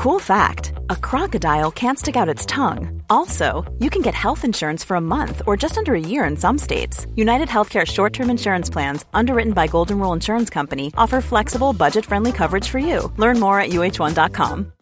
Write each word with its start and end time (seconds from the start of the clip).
Cool 0.00 0.18
fact 0.18 0.72
a 0.88 0.96
crocodile 0.96 1.70
can't 1.70 1.98
stick 1.98 2.16
out 2.16 2.24
its 2.34 2.46
tongue. 2.48 3.02
Also, 3.12 3.70
you 3.80 3.90
can 3.92 4.00
get 4.00 4.16
health 4.16 4.48
insurance 4.48 4.80
for 4.80 4.96
a 4.96 5.00
month 5.16 5.42
or 5.46 5.60
just 5.60 5.76
under 5.76 5.92
a 5.92 6.00
year 6.00 6.24
in 6.24 6.38
some 6.40 6.56
states. 6.56 7.04
United 7.16 7.52
Healthcare 7.52 7.84
short 7.84 8.14
term 8.16 8.30
insurance 8.30 8.72
plans, 8.72 9.04
underwritten 9.12 9.52
by 9.52 9.68
Golden 9.68 9.98
Rule 10.00 10.16
Insurance 10.16 10.48
Company, 10.48 10.88
offer 10.96 11.20
flexible, 11.20 11.74
budget 11.74 12.06
friendly 12.06 12.32
coverage 12.32 12.66
for 12.66 12.78
you. 12.78 13.12
Learn 13.18 13.38
more 13.38 13.60
at 13.60 13.76
uh1.com. 13.76 14.72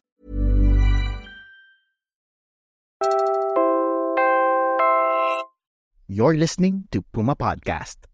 You're 6.06 6.36
listening 6.38 6.84
to 6.92 7.02
Puma 7.02 7.34
Podcast. 7.34 8.06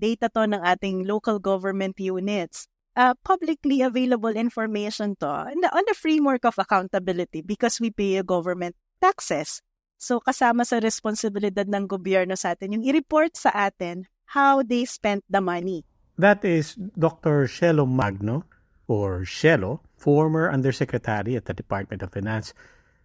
Data 0.00 0.28
to 0.34 0.42
ng 0.42 0.66
ating 0.66 1.06
local 1.06 1.38
government 1.38 2.00
units. 2.00 2.66
Uh, 2.96 3.14
publicly 3.22 3.82
available 3.82 4.32
information 4.34 5.16
to 5.18 5.26
on 5.26 5.60
the, 5.60 5.94
framework 5.94 6.44
of 6.44 6.58
accountability 6.58 7.42
because 7.42 7.80
we 7.80 7.90
pay 7.90 8.22
government 8.22 8.74
taxes. 9.00 9.62
So 9.98 10.18
kasama 10.20 10.66
sa 10.66 10.82
responsibilidad 10.82 11.66
ng 11.66 11.86
gobyerno 11.86 12.34
sa 12.34 12.54
atin 12.54 12.78
yung 12.78 12.84
i-report 12.84 13.38
sa 13.38 13.50
atin 13.54 14.06
how 14.34 14.62
they 14.62 14.84
spent 14.84 15.22
the 15.30 15.40
money. 15.40 15.86
That 16.18 16.44
is 16.44 16.78
Dr. 16.98 17.46
Shelo 17.50 17.86
Magno, 17.86 18.46
or 18.86 19.26
Shelo, 19.26 19.82
former 19.98 20.50
Undersecretary 20.50 21.34
at 21.34 21.46
the 21.46 21.54
Department 21.54 22.02
of 22.02 22.14
Finance. 22.14 22.54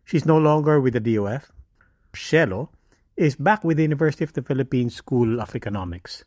She's 0.05 0.25
no 0.25 0.37
longer 0.37 0.81
with 0.81 0.93
the 0.93 1.01
DOF. 1.01 1.49
Shelo 2.13 2.69
is 3.17 3.35
back 3.35 3.63
with 3.63 3.77
the 3.77 3.85
University 3.85 4.23
of 4.23 4.33
the 4.33 4.41
Philippines 4.41 4.95
School 4.95 5.41
of 5.41 5.55
Economics 5.55 6.25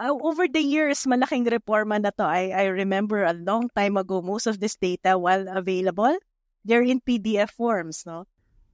uh, 0.00 0.16
over 0.24 0.48
the 0.48 0.64
years, 0.64 1.04
malaking 1.04 1.44
reforma 1.44 2.00
na 2.00 2.08
to. 2.16 2.24
I, 2.24 2.48
I 2.56 2.64
remember 2.72 3.22
a 3.22 3.36
long 3.36 3.68
time 3.76 4.00
ago, 4.00 4.24
most 4.24 4.48
of 4.48 4.58
this 4.58 4.74
data, 4.74 5.20
while 5.20 5.44
available, 5.46 6.16
they're 6.64 6.82
in 6.82 7.04
PDF 7.04 7.52
forms, 7.52 8.08
no? 8.08 8.24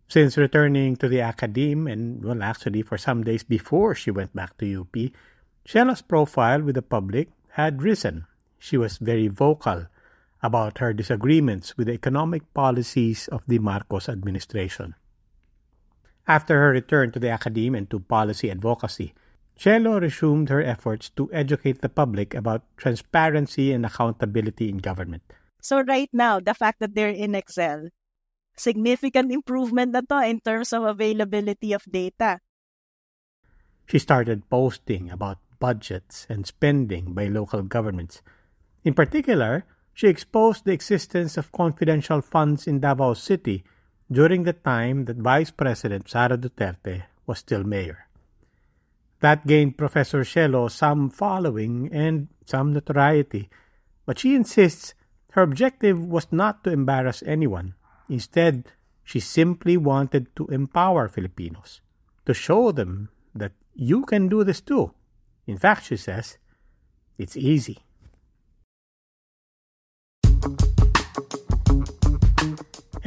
Since 0.07 0.39
returning 0.39 0.95
to 1.03 1.11
the 1.11 1.21
academe, 1.21 1.91
and 1.91 2.23
well, 2.23 2.43
actually 2.43 2.83
for 2.83 2.97
some 2.97 3.27
days 3.27 3.43
before 3.43 3.99
she 3.99 4.15
went 4.15 4.31
back 4.39 4.57
to 4.59 4.87
UP, 4.87 4.95
Shelo's 5.67 6.03
profile 6.03 6.63
with 6.63 6.79
the 6.79 6.87
public 6.87 7.29
had 7.59 7.83
risen. 7.83 8.27
She 8.59 8.79
was 8.79 9.03
very 9.03 9.27
vocal 9.27 9.91
about 10.43 10.79
her 10.79 10.93
disagreements 10.95 11.77
with 11.77 11.89
the 11.89 11.99
economic 11.99 12.47
policies 12.55 13.27
of 13.29 13.43
the 13.49 13.59
Marcos 13.59 14.09
administration. 14.09 14.95
After 16.29 16.61
her 16.63 16.71
return 16.71 17.11
to 17.13 17.19
the 17.19 17.31
academe 17.31 17.75
and 17.75 17.91
to 17.91 17.99
policy 17.99 18.51
advocacy, 18.51 19.15
Shelo 19.57 20.01
resumed 20.01 20.49
her 20.51 20.63
efforts 20.63 21.09
to 21.17 21.33
educate 21.33 21.81
the 21.81 21.89
public 21.89 22.35
about 22.35 22.63
transparency 22.77 23.73
and 23.73 23.87
accountability 23.87 24.69
in 24.69 24.79
government. 24.79 25.23
So 25.61 25.81
right 25.81 26.11
now, 26.13 26.41
the 26.41 26.55
fact 26.55 26.79
that 26.81 26.95
they're 26.95 27.09
in 27.09 27.35
Excel, 27.35 27.89
significant 28.57 29.33
improvement 29.33 29.93
na 29.93 30.05
to 30.05 30.29
in 30.29 30.41
terms 30.41 30.73
of 30.73 30.85
availability 30.85 31.73
of 31.73 31.85
data. 31.89 32.41
She 33.87 33.99
started 33.99 34.49
posting 34.51 35.11
about 35.11 35.39
budgets 35.59 36.27
and 36.29 36.47
spending 36.47 37.15
by 37.15 37.29
local 37.29 37.63
governments. 37.63 38.21
In 38.85 38.95
particular, 38.95 39.65
she 39.95 40.09
exposed 40.09 40.65
the 40.65 40.73
existence 40.73 41.37
of 41.37 41.53
confidential 41.53 42.21
funds 42.21 42.67
in 42.67 42.81
Davao 42.81 43.15
City 43.15 43.65
during 44.13 44.45
the 44.45 44.53
time 44.53 45.07
that 45.07 45.17
Vice 45.17 45.51
President 45.51 46.09
Sara 46.09 46.37
Duterte 46.37 47.05
was 47.27 47.39
still 47.39 47.65
mayor. 47.65 48.06
That 49.21 49.47
gained 49.47 49.79
Professor 49.79 50.21
Shelo 50.21 50.71
some 50.71 51.09
following 51.09 51.89
and 51.93 52.29
some 52.45 52.73
notoriety, 52.73 53.49
but 54.05 54.19
she 54.19 54.35
insists 54.35 54.95
her 55.33 55.43
objective 55.43 56.01
was 56.01 56.29
not 56.31 56.65
to 56.65 56.71
embarrass 56.71 57.23
anyone. 57.25 57.75
Instead, 58.09 58.73
she 59.05 59.21
simply 59.21 59.77
wanted 59.77 60.29
to 60.37 60.47
empower 60.49 61.09
Filipinos, 61.09 61.81
to 62.25 62.35
show 62.35 62.73
them 62.73 63.09
that 63.35 63.53
you 63.75 64.05
can 64.05 64.29
do 64.29 64.45
this 64.45 64.61
too. 64.61 64.93
In 65.47 65.57
fact, 65.57 65.85
she 65.87 65.97
says, 65.97 66.39
it's 67.17 67.37
easy. 67.37 67.79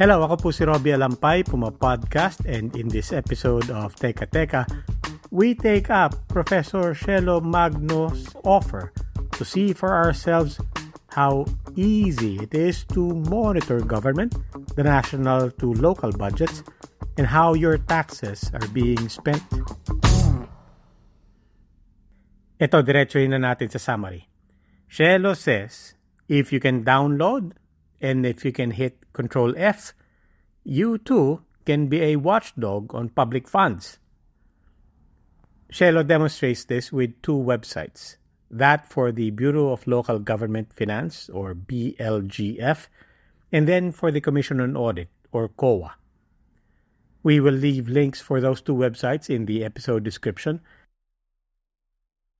Hello, 0.00 0.24
ako 0.24 0.36
po 0.36 0.48
si 0.50 0.64
Robbie 0.64 0.96
Alampay, 0.96 1.44
Puma 1.44 1.68
Podcast, 1.70 2.40
and 2.48 2.72
in 2.72 2.88
this 2.88 3.12
episode 3.12 3.68
of 3.68 3.92
Teka 3.94 4.24
Teka, 4.32 4.64
we 5.30 5.54
take 5.54 5.90
up 5.90 6.26
Professor 6.26 6.90
Shelo 6.92 7.38
Magno's 7.38 8.34
offer 8.44 8.92
to 9.32 9.44
see 9.44 9.72
for 9.72 9.94
ourselves 9.94 10.58
how 11.14 11.46
easy 11.76 12.38
it 12.42 12.54
is 12.54 12.84
to 12.90 13.14
monitor 13.30 13.80
government, 13.80 14.34
the 14.74 14.82
national 14.82 15.50
to 15.62 15.72
local 15.74 16.10
budgets, 16.10 16.62
and 17.16 17.26
how 17.26 17.54
your 17.54 17.78
taxes 17.78 18.50
are 18.54 18.66
being 18.74 19.08
spent. 19.08 19.42
Ito, 22.60 22.82
diretsuhin 22.82 23.30
na 23.32 23.40
natin 23.40 23.70
sa 23.70 23.78
summary. 23.78 24.28
Shelo 24.90 25.38
says, 25.38 25.94
if 26.28 26.52
you 26.52 26.60
can 26.60 26.84
download 26.84 27.54
and 28.02 28.26
if 28.26 28.44
you 28.44 28.52
can 28.52 28.70
hit 28.74 28.98
Control 29.14 29.54
F, 29.56 29.94
you 30.66 30.98
too 30.98 31.42
can 31.64 31.86
be 31.86 32.02
a 32.02 32.16
watchdog 32.18 32.94
on 32.94 33.08
public 33.08 33.46
funds. 33.46 33.98
Shelo 35.70 36.06
demonstrates 36.06 36.64
this 36.64 36.92
with 36.92 37.20
two 37.22 37.36
websites 37.36 38.16
that 38.50 38.84
for 38.90 39.12
the 39.12 39.30
Bureau 39.30 39.70
of 39.70 39.86
Local 39.86 40.18
Government 40.18 40.72
Finance, 40.72 41.30
or 41.30 41.54
BLGF, 41.54 42.88
and 43.52 43.68
then 43.68 43.92
for 43.92 44.10
the 44.10 44.20
Commission 44.20 44.60
on 44.60 44.76
Audit, 44.76 45.08
or 45.30 45.48
COA. 45.48 45.94
We 47.22 47.38
will 47.38 47.54
leave 47.54 47.88
links 47.88 48.20
for 48.20 48.40
those 48.40 48.60
two 48.60 48.74
websites 48.74 49.30
in 49.30 49.46
the 49.46 49.64
episode 49.64 50.02
description. 50.02 50.60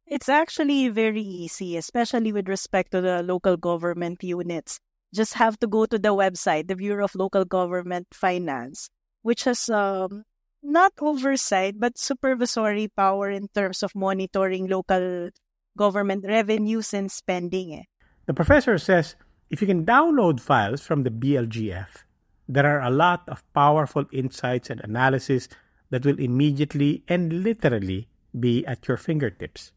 It's 0.07 0.29
actually 0.29 0.89
very 0.89 1.23
easy, 1.23 1.77
especially 1.77 2.33
with 2.33 2.49
respect 2.49 2.91
to 2.93 3.01
the 3.01 3.23
local 3.23 3.57
government 3.57 4.25
units. 4.25 4.81
Just 5.15 5.35
have 5.35 5.59
to 5.61 5.69
go 5.69 5.87
to 5.87 5.99
the 5.99 6.15
website, 6.15 6.67
the 6.67 6.75
Bureau 6.75 7.05
of 7.05 7.15
Local 7.15 7.45
Government 7.45 8.09
Finance, 8.12 8.91
which 9.23 9.45
has 9.45 9.69
um, 9.69 10.25
not 10.62 10.93
oversight, 11.00 11.78
but 11.78 11.98
supervisory 11.98 12.88
power 12.88 13.31
in 13.31 13.48
terms 13.48 13.82
of 13.82 13.94
monitoring 13.94 14.69
local 14.69 15.31
government 15.76 16.25
revenues 16.26 16.94
and 16.94 17.10
spending. 17.10 17.75
Eh. 17.75 17.82
The 18.26 18.34
professor 18.34 18.78
says 18.78 19.16
if 19.50 19.60
you 19.60 19.66
can 19.66 19.84
download 19.84 20.38
files 20.38 20.82
from 20.82 21.03
the 21.03 21.10
BLGF, 21.10 22.04
there 22.49 22.66
are 22.66 22.87
a 22.87 22.91
lot 22.91 23.28
of 23.28 23.43
powerful 23.53 24.04
insights 24.12 24.70
and 24.70 24.81
analysis 24.82 25.49
that 25.91 26.04
will 26.04 26.19
immediately 26.19 27.03
and 27.09 27.43
literally 27.43 28.09
be 28.38 28.65
at 28.66 28.87
your 28.87 28.97
fingertips. 28.97 29.72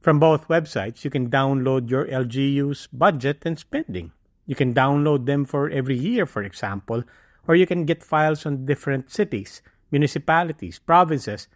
From 0.00 0.18
both 0.18 0.48
websites, 0.48 1.04
you 1.04 1.10
can 1.10 1.28
download 1.28 1.90
your 1.90 2.06
LGU's 2.06 2.86
budget 2.86 3.44
and 3.44 3.58
spending. 3.58 4.12
You 4.46 4.54
can 4.54 4.72
download 4.72 5.26
them 5.26 5.44
for 5.44 5.68
every 5.68 5.96
year, 5.96 6.24
for 6.24 6.42
example, 6.42 7.04
or 7.46 7.54
you 7.54 7.66
can 7.66 7.84
get 7.84 8.02
files 8.02 8.46
on 8.46 8.64
different 8.64 9.10
cities 9.10 9.60
municipalities, 9.90 10.78
provinces, 10.78 11.48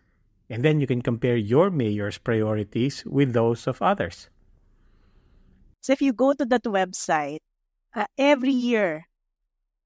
and 0.50 0.62
then 0.64 0.80
you 0.80 0.86
can 0.86 1.02
compare 1.02 1.36
your 1.36 1.70
mayor's 1.70 2.18
priorities 2.18 3.04
with 3.06 3.32
those 3.32 3.66
of 3.66 3.80
others. 3.80 4.28
So 5.80 5.92
if 5.92 6.00
you 6.00 6.12
go 6.12 6.32
to 6.32 6.44
that 6.46 6.64
website, 6.64 7.40
uh, 7.94 8.06
every 8.18 8.52
year, 8.52 9.06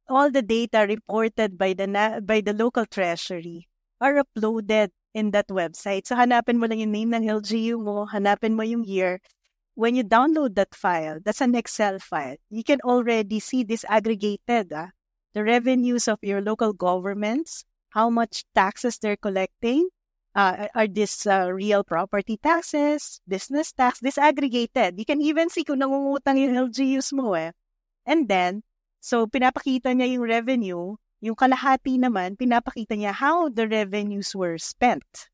all 0.08 0.30
the 0.30 0.42
data 0.42 0.86
reported 0.88 1.58
by 1.58 1.74
the 1.74 1.86
na- 1.86 2.20
by 2.20 2.40
the 2.40 2.54
local 2.54 2.86
treasury 2.86 3.68
are 4.00 4.22
uploaded 4.22 4.90
in 5.12 5.30
that 5.32 5.48
website. 5.48 6.06
So 6.06 6.16
hanapin 6.16 6.56
mo 6.56 6.66
lang 6.66 6.80
yung 6.80 6.94
name 6.94 7.12
ng 7.14 7.28
LGU 7.28 7.82
mo, 7.82 8.06
hanapin 8.06 8.54
mo 8.54 8.62
yung 8.62 8.84
year. 8.84 9.20
When 9.74 9.94
you 9.94 10.02
download 10.02 10.54
that 10.56 10.74
file, 10.74 11.18
that's 11.22 11.40
an 11.40 11.54
Excel 11.54 11.98
file. 11.98 12.38
You 12.50 12.64
can 12.64 12.82
already 12.82 13.38
see 13.38 13.62
this 13.62 13.86
aggregated, 13.86 14.74
ah, 14.74 14.90
the 15.34 15.46
revenues 15.46 16.08
of 16.10 16.18
your 16.22 16.42
local 16.42 16.72
governments, 16.74 17.62
how 17.98 18.06
much 18.06 18.46
taxes 18.54 19.02
they're 19.02 19.18
collecting. 19.18 19.90
Uh, 20.38 20.70
are 20.70 20.86
this 20.86 21.26
uh, 21.26 21.50
real 21.50 21.82
property 21.82 22.38
taxes, 22.38 23.18
business 23.26 23.74
tax, 23.74 23.98
disaggregated. 23.98 24.94
You 24.94 25.02
can 25.02 25.18
even 25.18 25.50
see 25.50 25.66
kung 25.66 25.82
nangungutang 25.82 26.38
yung 26.38 26.70
LGUs 26.70 27.10
mo 27.10 27.34
eh. 27.34 27.50
And 28.06 28.30
then, 28.30 28.62
so 29.02 29.26
pinapakita 29.26 29.90
niya 29.90 30.14
yung 30.14 30.30
revenue, 30.30 30.94
yung 31.18 31.34
kalahati 31.34 31.98
naman, 31.98 32.38
pinapakita 32.38 32.94
niya 32.94 33.18
how 33.18 33.50
the 33.50 33.66
revenues 33.66 34.30
were 34.30 34.62
spent. 34.62 35.26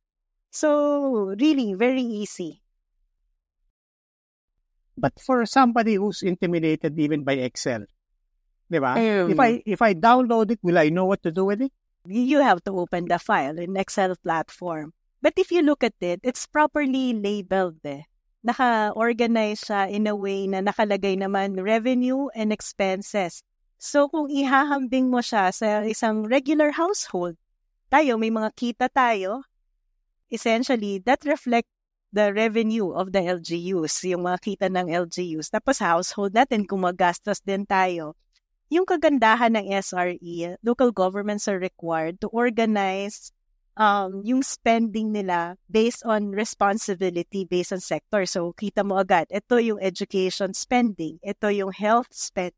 So, 0.48 1.36
really, 1.36 1.76
very 1.76 2.00
easy. 2.00 2.64
But 4.96 5.20
for 5.20 5.44
somebody 5.44 6.00
who's 6.00 6.24
intimidated 6.24 6.96
even 6.96 7.28
by 7.28 7.44
Excel, 7.44 7.84
di 8.72 8.78
ba? 8.80 8.96
Um, 8.96 9.36
if 9.36 9.40
I 9.42 9.50
if 9.68 9.80
I 9.82 9.92
download 9.92 10.54
it, 10.54 10.64
will 10.64 10.78
I 10.80 10.88
know 10.88 11.04
what 11.04 11.20
to 11.28 11.34
do 11.34 11.44
with 11.44 11.60
it? 11.60 11.74
You 12.06 12.40
have 12.40 12.62
to 12.64 12.72
open 12.78 13.08
the 13.08 13.18
file 13.18 13.58
in 13.58 13.76
Excel 13.76 14.16
platform. 14.16 14.92
But 15.22 15.34
if 15.36 15.50
you 15.50 15.62
look 15.62 15.82
at 15.82 15.94
it, 16.00 16.20
it's 16.22 16.46
properly 16.46 17.14
labeled. 17.14 17.80
Eh. 17.84 18.04
naka-organize 18.44 19.64
siya 19.64 19.88
in 19.88 20.04
a 20.04 20.12
way 20.12 20.44
na 20.44 20.60
nakalagay 20.60 21.16
naman 21.16 21.56
revenue 21.56 22.28
and 22.36 22.52
expenses. 22.52 23.40
So 23.80 24.06
kung 24.12 24.28
ihahambing 24.28 25.08
mo 25.08 25.24
siya 25.24 25.48
sa 25.48 25.80
isang 25.88 26.28
regular 26.28 26.76
household, 26.76 27.40
tayo 27.88 28.20
may 28.20 28.28
mga 28.28 28.52
kita 28.52 28.86
tayo, 28.92 29.48
essentially 30.28 31.00
that 31.08 31.24
reflect 31.24 31.66
the 32.14 32.30
revenue 32.30 32.92
of 32.92 33.10
the 33.10 33.24
LGUs, 33.24 33.96
yung 34.06 34.28
mga 34.28 34.38
kita 34.44 34.66
ng 34.70 34.92
LGUs. 34.92 35.50
Tapos 35.50 35.80
household 35.80 36.36
natin, 36.36 36.68
kung 36.68 36.84
magastos 36.84 37.42
din 37.42 37.66
tayo. 37.66 38.14
Yung 38.72 38.88
kagandahan 38.88 39.56
ng 39.56 39.66
SRE, 39.70 40.56
local 40.64 40.90
governments 40.90 41.46
are 41.46 41.60
required 41.60 42.20
to 42.20 42.28
organize 42.32 43.32
um, 43.76 44.22
yung 44.24 44.42
spending 44.42 45.12
nila 45.12 45.56
based 45.70 46.02
on 46.06 46.30
responsibility, 46.32 47.44
based 47.44 47.72
on 47.72 47.80
sector. 47.80 48.26
So, 48.26 48.54
kita 48.54 48.86
mo 48.86 48.98
agad, 48.98 49.28
ito 49.30 49.58
yung 49.58 49.78
education 49.82 50.54
spending, 50.54 51.18
ito 51.22 51.48
yung 51.50 51.72
health 51.72 52.10
spend. 52.14 52.54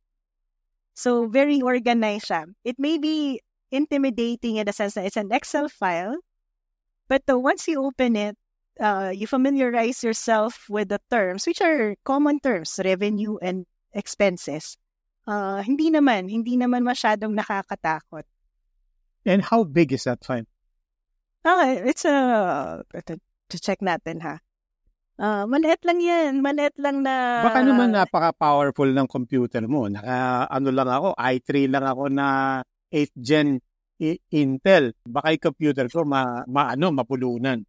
So, 0.97 1.29
very 1.29 1.61
organized 1.61 2.33
siya. 2.33 2.55
It 2.65 2.79
may 2.79 2.97
be 2.97 3.41
intimidating 3.71 4.57
in 4.57 4.67
the 4.67 4.73
sense 4.73 4.95
that 4.95 5.05
it's 5.05 5.21
an 5.21 5.33
Excel 5.33 5.69
file, 5.69 6.17
but 7.09 7.23
uh, 7.29 7.39
once 7.39 7.69
you 7.69 7.83
open 7.83 8.17
it, 8.17 8.37
uh, 8.81 9.13
you 9.13 9.27
familiarize 9.27 10.05
yourself 10.05 10.67
with 10.69 10.89
the 10.89 11.01
terms, 11.11 11.47
which 11.47 11.61
are 11.61 11.97
common 12.05 12.41
terms, 12.41 12.81
revenue 12.83 13.37
and 13.43 13.67
expenses. 13.93 14.79
Uh, 15.27 15.59
hindi 15.67 15.91
naman, 15.91 16.31
hindi 16.31 16.55
naman 16.55 16.87
masyadong 16.87 17.35
nakakatakot. 17.35 18.23
And 19.27 19.43
how 19.43 19.67
big 19.67 19.91
is 19.91 20.07
that 20.07 20.23
file? 20.23 20.47
Okay, 21.43 21.83
it's 21.91 22.07
a... 22.07 22.17
To, 22.95 23.19
to 23.19 23.57
check 23.59 23.83
natin 23.83 24.23
ha. 24.23 24.39
Uh, 25.19 25.43
maliit 25.51 25.83
lang 25.83 25.99
yan. 25.99 26.39
Maliit 26.39 26.79
lang 26.79 27.03
na... 27.03 27.43
Baka 27.43 27.67
naman 27.67 27.91
napaka-powerful 27.91 28.87
ng 28.95 29.09
computer 29.11 29.67
mo. 29.67 29.91
Naka, 29.91 30.47
ano 30.47 30.69
lang 30.71 30.87
ako, 30.87 31.09
i3 31.19 31.51
lang 31.75 31.85
ako 31.87 32.05
na 32.07 32.27
8th 32.95 33.17
gen 33.19 33.49
Intel. 34.31 34.93
Baka 35.09 35.35
yung 35.35 35.45
computer 35.51 35.87
ko 35.89 36.05
ma, 36.07 36.45
ma 36.47 36.71
ano, 36.71 36.93
mapulunan. 36.95 37.65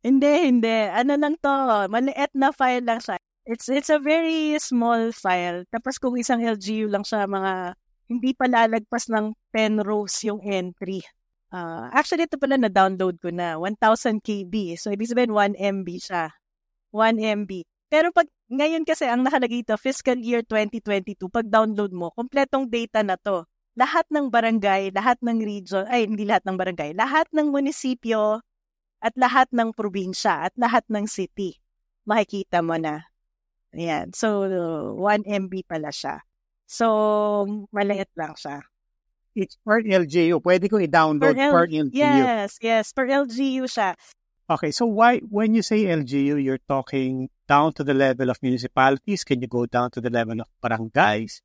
Hindi, 0.00 0.32
hindi. 0.48 0.76
Ano 0.90 1.14
lang 1.20 1.36
to, 1.38 1.54
maliit 1.86 2.32
na 2.34 2.50
file 2.50 2.82
lang 2.82 2.98
siya. 2.98 3.20
It's 3.46 3.70
it's 3.70 3.94
a 3.94 4.02
very 4.02 4.58
small 4.58 5.14
file. 5.14 5.62
Tapos 5.70 6.02
kung 6.02 6.18
isang 6.18 6.42
LGU 6.42 6.90
lang 6.90 7.06
siya, 7.06 7.30
mga 7.30 7.78
hindi 8.10 8.34
pa 8.34 8.50
lalagpas 8.50 9.06
ng 9.06 9.38
10 9.54 9.86
rows 9.86 10.14
yung 10.26 10.42
entry. 10.42 11.02
Uh, 11.50 11.86
actually, 11.94 12.26
ito 12.26 12.38
pala 12.38 12.58
na-download 12.58 13.22
ko 13.22 13.30
na. 13.30 13.54
1,000 13.58 14.18
KB. 14.22 14.74
So, 14.78 14.90
ibig 14.90 15.10
sabihin 15.10 15.30
1 15.34 15.54
MB 15.58 15.88
siya. 15.98 16.34
1 16.90 17.18
MB. 17.22 17.50
Pero 17.86 18.10
pag 18.10 18.26
ngayon 18.50 18.82
kasi 18.82 19.06
ang 19.06 19.22
nakalagay 19.22 19.62
ito, 19.62 19.78
fiscal 19.78 20.18
year 20.18 20.42
2022, 20.42 21.30
pag 21.30 21.46
download 21.46 21.94
mo, 21.94 22.10
kompletong 22.14 22.66
data 22.66 23.02
na 23.06 23.14
to. 23.14 23.46
Lahat 23.78 24.06
ng 24.10 24.26
barangay, 24.26 24.90
lahat 24.90 25.22
ng 25.22 25.38
region, 25.42 25.86
ay 25.86 26.10
hindi 26.10 26.26
lahat 26.26 26.42
ng 26.50 26.56
barangay, 26.58 26.90
lahat 26.98 27.30
ng 27.30 27.54
munisipyo, 27.54 28.42
at 28.98 29.14
lahat 29.14 29.46
ng 29.54 29.70
probinsya, 29.70 30.50
at 30.50 30.54
lahat 30.58 30.82
ng 30.90 31.06
city. 31.06 31.62
Makikita 32.08 32.58
mo 32.58 32.74
na. 32.74 33.06
Ayan. 33.74 34.14
So, 34.14 34.46
1 34.94 35.26
MB 35.26 35.52
pala 35.66 35.90
siya. 35.90 36.22
So, 36.66 37.66
maliit 37.72 38.10
lang 38.14 38.34
siya 38.38 38.62
it's 39.36 39.60
per 39.60 39.84
LGU. 39.84 40.40
Pwede 40.40 40.66
ko 40.72 40.80
i-download 40.80 41.36
per, 41.36 41.36
L- 41.36 41.52
per 41.52 41.66
LGU. 41.68 41.92
Yes, 41.92 42.56
yes. 42.64 42.96
Per 42.96 43.04
LGU 43.04 43.68
siya. 43.68 43.92
Okay, 44.48 44.72
so 44.72 44.86
why 44.86 45.18
when 45.28 45.54
you 45.54 45.60
say 45.60 45.84
LGU, 45.84 46.40
you're 46.40 46.62
talking 46.66 47.28
down 47.46 47.74
to 47.76 47.84
the 47.84 47.94
level 47.94 48.30
of 48.30 48.40
municipalities? 48.40 49.22
Can 49.22 49.42
you 49.42 49.46
go 49.46 49.66
down 49.66 49.90
to 49.92 50.00
the 50.00 50.10
level 50.10 50.40
of 50.40 50.48
barangays? 50.64 51.44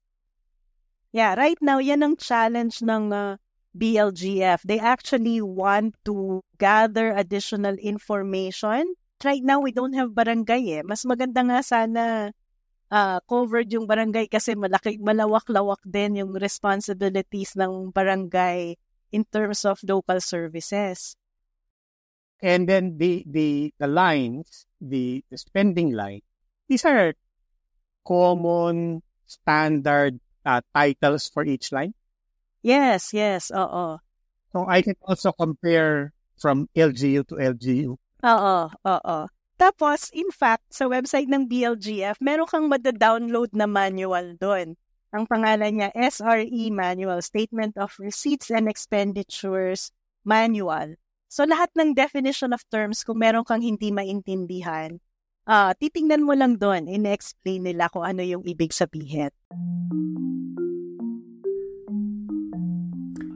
Yeah, 1.12 1.36
right 1.36 1.60
now, 1.60 1.84
yan 1.84 2.08
ang 2.08 2.16
challenge 2.16 2.80
ng 2.80 3.12
uh, 3.12 3.36
BLGF. 3.76 4.64
They 4.64 4.80
actually 4.80 5.42
want 5.44 6.00
to 6.08 6.40
gather 6.56 7.12
additional 7.12 7.76
information. 7.82 8.96
Right 9.22 9.44
now, 9.46 9.62
we 9.62 9.72
don't 9.72 9.94
have 9.94 10.18
barangay 10.18 10.82
eh. 10.82 10.84
Mas 10.84 11.06
maganda 11.06 11.46
nga 11.46 11.62
sana 11.62 12.34
uh, 12.92 13.20
covered 13.26 13.72
yung 13.72 13.88
barangay 13.88 14.28
kasi 14.28 14.54
malaki, 14.58 15.00
malawak-lawak 15.00 15.82
din 15.88 16.20
yung 16.20 16.34
responsibilities 16.36 17.56
ng 17.56 17.94
barangay 17.96 18.76
in 19.14 19.24
terms 19.30 19.64
of 19.64 19.80
local 19.86 20.20
services. 20.20 21.16
And 22.42 22.66
then 22.66 22.98
the 22.98 23.22
the 23.30 23.70
the 23.78 23.86
lines, 23.86 24.66
the, 24.82 25.22
the 25.30 25.38
spending 25.38 25.94
line, 25.94 26.26
these 26.66 26.82
are 26.90 27.14
common 28.02 29.06
standard 29.30 30.18
uh, 30.42 30.66
titles 30.74 31.30
for 31.30 31.46
each 31.46 31.70
line. 31.70 31.94
Yes, 32.66 33.14
yes, 33.14 33.54
oo. 33.54 34.02
So 34.52 34.66
I 34.66 34.82
can 34.82 34.98
also 35.06 35.32
compare 35.32 36.14
from 36.42 36.66
LGU 36.74 37.30
to 37.30 37.38
LGU. 37.38 38.01
Oo, 38.22 38.70
oo. 38.70 39.20
Tapos, 39.58 40.10
in 40.14 40.30
fact, 40.34 40.74
sa 40.74 40.90
website 40.90 41.30
ng 41.30 41.46
BLGF, 41.46 42.18
meron 42.18 42.50
kang 42.50 42.66
mada-download 42.66 43.54
na 43.54 43.70
manual 43.70 44.34
doon. 44.42 44.74
Ang 45.14 45.30
pangalan 45.30 45.78
niya, 45.78 45.90
SRE 45.94 46.74
Manual, 46.74 47.22
Statement 47.22 47.78
of 47.78 47.94
Receipts 48.02 48.50
and 48.50 48.66
Expenditures 48.66 49.94
Manual. 50.26 50.98
So, 51.30 51.46
lahat 51.46 51.70
ng 51.78 51.94
definition 51.94 52.58
of 52.58 52.66
terms, 52.74 53.06
kung 53.06 53.22
meron 53.22 53.46
kang 53.46 53.62
hindi 53.62 53.94
maintindihan, 53.94 54.98
uh, 55.46 55.78
titingnan 55.78 56.26
mo 56.26 56.34
lang 56.34 56.58
doon, 56.58 56.90
in-explain 56.90 57.70
nila 57.70 57.86
kung 57.90 58.06
ano 58.06 58.26
yung 58.26 58.42
ibig 58.46 58.74
sabihin. 58.74 59.30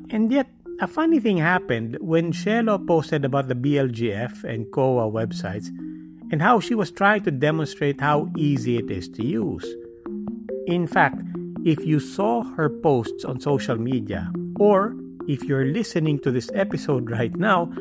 And 0.09 0.31
yet, 0.31 0.47
a 0.79 0.87
funny 0.87 1.19
thing 1.19 1.37
happened 1.37 1.97
when 2.01 2.31
Shelo 2.31 2.85
posted 2.85 3.25
about 3.25 3.47
the 3.47 3.55
BLGF 3.55 4.43
and 4.43 4.71
COA 4.71 5.09
websites– 5.11 5.69
and 6.31 6.41
how 6.41 6.59
she 6.59 6.75
was 6.75 6.91
trying 6.91 7.23
to 7.23 7.31
demonstrate 7.31 8.01
how 8.01 8.29
easy 8.37 8.77
it 8.77 8.89
is 8.89 9.07
to 9.09 9.25
use. 9.25 9.65
In 10.67 10.87
fact, 10.87 11.21
if 11.63 11.85
you 11.85 11.99
saw 11.99 12.43
her 12.43 12.69
posts 12.69 13.25
on 13.25 13.39
social 13.39 13.77
media, 13.77 14.31
or 14.59 14.95
if 15.27 15.43
you're 15.43 15.65
listening 15.65 16.19
to 16.19 16.31
this 16.31 16.49
episode 16.53 17.09
right 17.09 17.35
now, 17.35 17.71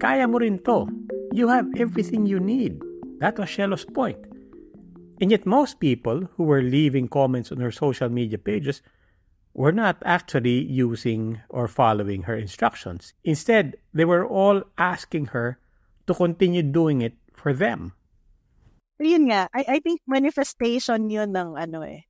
kaya 0.00 0.26
mo 0.26 0.38
rin 0.38 0.58
to. 0.64 0.86
You 1.32 1.48
have 1.48 1.66
everything 1.76 2.26
you 2.26 2.40
need. 2.40 2.80
That 3.18 3.38
was 3.38 3.48
Shelo's 3.48 3.84
point. 3.84 4.18
And 5.20 5.30
yet 5.30 5.46
most 5.46 5.80
people 5.80 6.28
who 6.36 6.44
were 6.44 6.62
leaving 6.62 7.08
comments 7.08 7.50
on 7.50 7.58
her 7.58 7.72
social 7.72 8.08
media 8.08 8.38
pages 8.38 8.82
were 9.56 9.72
not 9.72 9.96
actually 10.04 10.60
using 10.68 11.40
or 11.48 11.64
following 11.64 12.28
her 12.28 12.36
instructions. 12.36 13.16
Instead, 13.24 13.80
they 13.96 14.04
were 14.04 14.28
all 14.28 14.60
asking 14.76 15.32
her 15.32 15.56
to 16.04 16.12
continue 16.12 16.60
doing 16.60 17.00
it 17.00 17.16
for 17.32 17.56
them. 17.56 17.96
Yun 19.00 19.32
nga, 19.32 19.48
I, 19.56 19.76
I 19.76 19.78
think 19.80 20.04
manifestation 20.04 21.08
yun 21.08 21.32
ng 21.32 21.56
ano 21.56 21.80
eh. 21.88 22.04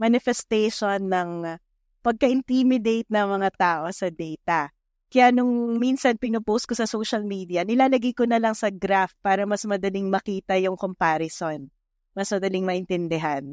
Manifestation 0.00 1.12
ng 1.12 1.60
pagka-intimidate 2.00 3.12
ng 3.12 3.26
mga 3.28 3.48
tao 3.60 3.84
sa 3.92 4.08
data. 4.08 4.72
Kaya 5.12 5.32
nung 5.32 5.76
minsan 5.76 6.16
pinupost 6.16 6.64
ko 6.64 6.74
sa 6.76 6.88
social 6.88 7.24
media, 7.28 7.64
nilalagay 7.64 8.16
ko 8.16 8.24
na 8.24 8.40
lang 8.40 8.56
sa 8.56 8.72
graph 8.72 9.12
para 9.20 9.44
mas 9.44 9.64
madaling 9.68 10.08
makita 10.08 10.56
yung 10.56 10.80
comparison. 10.80 11.68
Mas 12.16 12.32
madaling 12.32 12.64
maintindihan. 12.64 13.52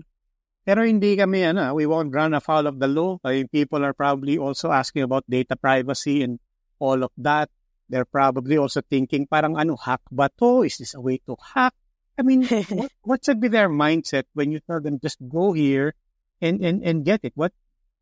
Pero 0.63 0.87
hindi 0.87 1.19
kami, 1.19 1.43
ano, 1.43 1.75
we 1.75 1.83
won't 1.83 2.15
run 2.15 2.33
afoul 2.33 2.67
of 2.67 2.79
the 2.79 2.87
law. 2.87 3.19
I 3.23 3.43
mean, 3.43 3.47
people 3.51 3.83
are 3.83 3.93
probably 3.93 4.39
also 4.39 4.71
asking 4.71 5.03
about 5.03 5.27
data 5.27 5.59
privacy 5.59 6.23
and 6.23 6.39
all 6.79 7.03
of 7.03 7.11
that. 7.19 7.51
They're 7.91 8.07
probably 8.07 8.55
also 8.55 8.79
thinking, 8.79 9.27
parang 9.27 9.59
ano, 9.59 9.75
hack 9.75 10.01
ba 10.07 10.31
to? 10.39 10.63
Is 10.63 10.79
this 10.79 10.95
a 10.95 11.01
way 11.03 11.19
to 11.27 11.35
hack? 11.35 11.75
I 12.17 12.23
mean, 12.23 12.47
what, 12.69 12.91
what 13.03 13.19
should 13.25 13.43
be 13.43 13.51
their 13.51 13.67
mindset 13.67 14.23
when 14.33 14.51
you 14.51 14.63
tell 14.63 14.79
them 14.79 15.03
just 15.03 15.19
go 15.27 15.51
here 15.51 15.95
and, 16.39 16.63
and, 16.63 16.81
and 16.83 17.03
get 17.03 17.21
it? 17.23 17.33
What? 17.35 17.51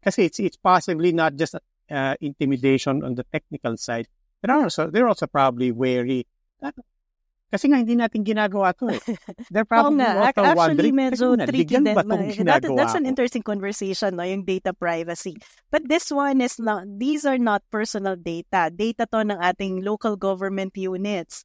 Kasi 0.03 0.25
it's, 0.25 0.39
it's 0.39 0.57
possibly 0.57 1.11
not 1.11 1.35
just 1.35 1.55
uh, 1.89 2.15
intimidation 2.21 3.03
on 3.03 3.15
the 3.15 3.25
technical 3.31 3.77
side. 3.77 4.07
They're 4.41 4.55
also, 4.55 4.89
they're 4.89 5.07
also 5.07 5.25
probably 5.25 5.71
wary. 5.71 6.27
Kasi 7.51 7.67
nga, 7.67 7.83
hindi 7.83 7.99
natin 7.99 8.23
ginagawa 8.23 8.71
to 8.79 8.95
eh. 8.95 9.03
They're 9.51 9.67
probably 9.67 9.99
nga, 9.99 10.31
also 10.31 10.39
actually, 10.39 10.55
wondering, 10.55 10.95
medyo 10.95 11.25
na, 11.35 11.43
tricky 11.43 11.67
din. 11.67 11.83
ba 11.83 11.99
itong 11.99 12.47
That, 12.47 12.63
that's 12.63 12.95
an 12.95 13.03
interesting 13.03 13.43
conversation, 13.43 14.15
no, 14.15 14.23
yung 14.23 14.47
data 14.47 14.71
privacy. 14.71 15.35
But 15.67 15.91
this 15.91 16.07
one 16.15 16.39
is 16.39 16.55
not, 16.63 16.87
these 16.87 17.27
are 17.27 17.35
not 17.35 17.67
personal 17.67 18.15
data. 18.15 18.71
Data 18.71 19.03
to 19.11 19.27
ng 19.27 19.35
ating 19.43 19.83
local 19.83 20.15
government 20.15 20.79
units. 20.79 21.43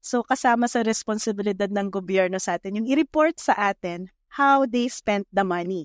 So, 0.00 0.24
kasama 0.24 0.72
sa 0.72 0.80
responsibilidad 0.80 1.68
ng 1.68 1.92
gobyerno 1.92 2.40
sa 2.40 2.56
atin, 2.56 2.80
yung 2.80 2.88
i-report 2.88 3.36
sa 3.36 3.52
atin 3.52 4.08
how 4.40 4.64
they 4.64 4.88
spent 4.88 5.28
the 5.28 5.44
money. 5.44 5.84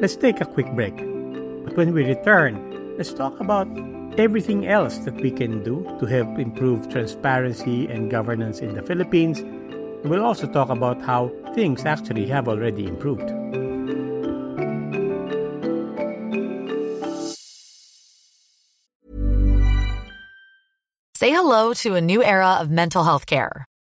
Let's 0.00 0.16
take 0.16 0.40
a 0.40 0.48
quick 0.48 0.72
break. 0.72 1.11
But 1.72 1.86
when 1.86 1.94
we 1.94 2.04
return, 2.04 2.96
let's 2.98 3.14
talk 3.14 3.40
about 3.40 3.66
everything 4.18 4.66
else 4.66 4.98
that 5.06 5.14
we 5.14 5.30
can 5.30 5.64
do 5.64 5.82
to 6.00 6.04
help 6.04 6.38
improve 6.38 6.90
transparency 6.90 7.86
and 7.86 8.10
governance 8.10 8.60
in 8.60 8.74
the 8.74 8.82
Philippines. 8.82 9.42
We'll 10.04 10.22
also 10.22 10.46
talk 10.46 10.68
about 10.68 11.00
how 11.00 11.32
things 11.54 11.86
actually 11.86 12.26
have 12.26 12.46
already 12.46 12.84
improved. 12.84 13.26
Say 21.16 21.30
hello 21.30 21.72
to 21.80 21.94
a 21.94 22.02
new 22.02 22.22
era 22.22 22.58
of 22.60 22.68
mental 22.68 23.04
health 23.04 23.24
care. 23.24 23.64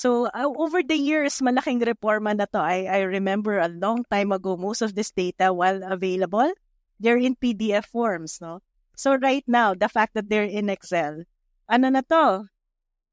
So 0.00 0.32
uh, 0.32 0.48
over 0.56 0.80
the 0.80 0.96
years, 0.96 1.44
malaking 1.44 1.84
reforma 1.84 2.32
na 2.32 2.48
to. 2.56 2.60
I, 2.64 2.88
I 2.88 3.00
remember 3.04 3.60
a 3.60 3.68
long 3.68 4.08
time 4.08 4.32
ago, 4.32 4.56
most 4.56 4.80
of 4.80 4.96
this 4.96 5.12
data, 5.12 5.52
while 5.52 5.84
available, 5.84 6.56
they're 6.96 7.20
in 7.20 7.36
PDF 7.36 7.84
forms, 7.84 8.40
no? 8.40 8.64
So 8.96 9.20
right 9.20 9.44
now, 9.44 9.76
the 9.76 9.92
fact 9.92 10.16
that 10.16 10.32
they're 10.32 10.48
in 10.48 10.72
Excel, 10.72 11.28
ano 11.68 11.92
na 11.92 12.00
to? 12.08 12.48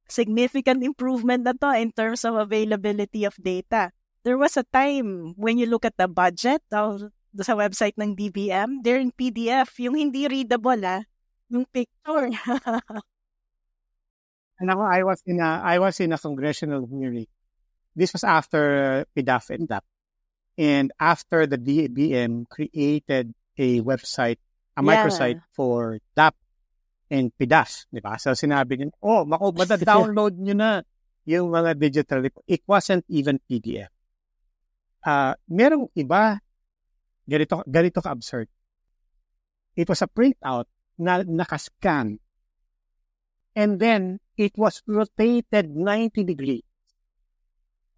Significant 0.07 0.79
improvement 0.79 1.43
na 1.43 1.59
to 1.59 1.75
in 1.75 1.91
terms 1.91 2.23
of 2.23 2.39
availability 2.39 3.27
of 3.27 3.35
data. 3.35 3.91
There 4.23 4.39
was 4.39 4.55
a 4.55 4.63
time 4.71 5.35
when 5.35 5.59
you 5.59 5.67
look 5.67 5.83
at 5.83 5.99
the 5.99 6.07
budget 6.07 6.63
of 6.71 7.11
sa 7.35 7.59
website 7.59 7.99
ng 7.99 8.15
DBM, 8.15 8.87
they're 8.87 9.03
in 9.03 9.11
PDF. 9.11 9.75
Yung 9.83 9.99
hindi 9.99 10.23
readable, 10.23 10.79
ah, 10.87 11.03
yung 11.51 11.67
picture. 11.67 12.31
And 14.57 14.73
ako, 14.73 14.81
I 14.89 15.01
was 15.05 15.21
in 15.25 15.37
a 15.39 15.61
I 15.61 15.77
was 15.77 15.99
in 16.01 16.13
a 16.13 16.19
congressional 16.19 16.85
hearing. 16.89 17.29
This 17.93 18.13
was 18.13 18.25
after 18.25 19.05
PDAF 19.13 19.53
and 19.53 19.65
DAP. 19.69 19.85
And 20.57 20.89
after 20.97 21.45
the 21.45 21.57
DBM 21.57 22.49
created 22.49 23.33
a 23.57 23.81
website, 23.81 24.41
a 24.73 24.81
Yeah. 24.81 24.89
microsite 24.89 25.41
for 25.53 26.01
DAP 26.17 26.33
and 27.13 27.29
PDAS, 27.37 27.85
di 27.93 28.01
ba? 28.01 28.17
So 28.17 28.33
sinabi 28.33 28.81
niya, 28.81 28.93
oh, 29.01 29.25
mako, 29.25 29.53
download 29.85 30.37
nyo 30.41 30.53
na 30.57 30.69
yung 31.25 31.53
mga 31.53 31.77
digital 31.77 32.21
report. 32.25 32.45
It 32.49 32.65
wasn't 32.65 33.05
even 33.09 33.37
PDF. 33.45 33.89
Uh, 35.05 35.37
merong 35.49 35.89
iba, 35.93 36.41
ganito, 37.29 37.61
ganito 37.69 37.99
ka-absurd. 38.01 38.49
It 39.77 39.85
was 39.85 40.01
a 40.01 40.09
printout 40.09 40.65
na 40.97 41.21
nakascan 41.21 42.17
and 43.57 43.81
then 43.81 44.21
it 44.37 44.53
was 44.53 44.85
rotated 44.85 45.73
90 45.73 46.21
degrees. 46.21 46.61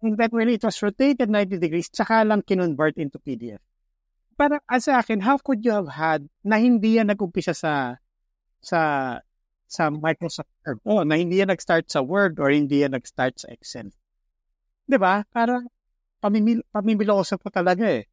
And 0.00 0.16
then 0.16 0.32
when 0.32 0.48
it 0.48 0.64
was 0.64 0.80
rotated 0.80 1.28
90 1.28 1.60
degrees, 1.60 1.92
tsaka 1.92 2.24
lang 2.24 2.40
kinonvert 2.40 2.96
into 2.96 3.20
PDF. 3.20 3.60
Parang 4.40 4.64
as 4.64 4.88
sa 4.88 5.04
akin, 5.04 5.20
how 5.20 5.36
could 5.36 5.60
you 5.60 5.76
have 5.76 5.92
had 5.92 6.24
na 6.40 6.56
hindi 6.56 6.96
yan 6.96 7.12
nag-umpisa 7.12 7.52
sa 7.52 8.00
sa 8.64 8.80
sa 9.68 9.92
Microsoft 9.92 10.48
Word 10.64 10.80
o 10.88 11.04
na 11.04 11.20
hindi 11.20 11.44
yan 11.44 11.52
nag-start 11.52 11.92
sa 11.92 12.00
Word 12.00 12.40
or 12.40 12.48
hindi 12.48 12.80
yan 12.80 12.96
nag-start 12.96 13.36
sa 13.36 13.52
Excel. 13.52 13.92
'Di 14.88 14.96
ba? 14.96 15.28
Parang 15.28 15.68
pamimil 16.24 16.64
pamimiloso 16.72 17.36
po 17.36 17.52
talaga 17.52 17.84
eh. 17.84 18.08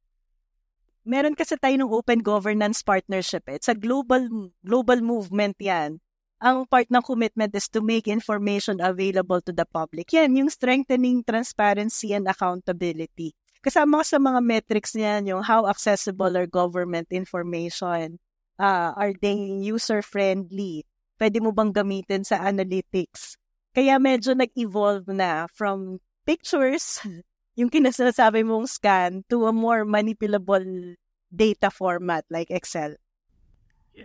Meron 1.08 1.40
kasi 1.40 1.56
tayo 1.56 1.80
ng 1.80 1.88
open 1.88 2.20
governance 2.20 2.84
partnership. 2.84 3.48
It's 3.48 3.72
a 3.72 3.80
global 3.80 4.52
global 4.60 5.00
movement 5.00 5.56
yan. 5.64 6.04
Ang 6.38 6.70
part 6.70 6.86
ng 6.94 7.02
commitment 7.02 7.50
is 7.58 7.66
to 7.74 7.82
make 7.82 8.06
information 8.06 8.78
available 8.78 9.42
to 9.42 9.50
the 9.50 9.66
public. 9.66 10.14
Yan, 10.14 10.38
yung 10.38 10.54
strengthening 10.54 11.26
transparency 11.26 12.14
and 12.14 12.30
accountability. 12.30 13.34
Kasama 13.66 14.06
sa 14.06 14.22
mga 14.22 14.40
metrics 14.46 14.94
niyan 14.94 15.34
yung 15.34 15.42
how 15.42 15.66
accessible 15.66 16.30
are 16.38 16.46
government 16.46 17.10
information. 17.10 18.22
Uh, 18.62 18.94
are 18.94 19.18
they 19.18 19.34
user-friendly? 19.66 20.86
Pwede 21.18 21.42
mo 21.42 21.50
bang 21.50 21.74
gamitin 21.74 22.22
sa 22.22 22.38
analytics? 22.46 23.42
Kaya 23.74 23.98
medyo 23.98 24.38
nag-evolve 24.38 25.10
na 25.10 25.50
from 25.50 25.98
pictures, 26.22 27.02
yung 27.60 27.74
kinasasabi 27.74 28.46
mong 28.46 28.70
scan, 28.70 29.26
to 29.26 29.50
a 29.50 29.54
more 29.54 29.90
manipulable 29.90 30.94
data 31.34 31.74
format 31.74 32.30
like 32.30 32.54
Excel. 32.54 32.94